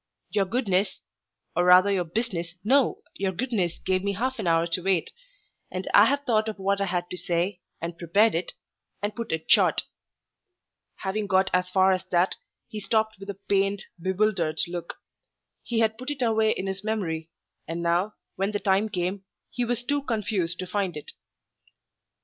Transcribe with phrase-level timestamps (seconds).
[0.31, 0.99] Your goodness
[1.55, 5.11] or rather your business no, your goodness gave me half an hour to wait
[5.69, 8.53] and I have thought of what I had to say, and prepared it,
[9.03, 9.83] and put it short."
[11.01, 12.33] Having got as far as that,
[12.67, 14.95] he stopped with a pained, bewildered look.
[15.61, 17.29] He had put it away in his memory,
[17.67, 21.11] and now, when the time came, he was too confused to find it.